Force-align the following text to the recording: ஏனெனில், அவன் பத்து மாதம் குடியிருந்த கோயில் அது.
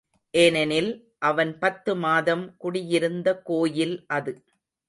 ஏனெனில், 0.33 0.89
அவன் 1.21 1.51
பத்து 1.59 1.95
மாதம் 1.97 2.55
குடியிருந்த 2.57 3.37
கோயில் 3.43 3.95
அது. 4.09 4.33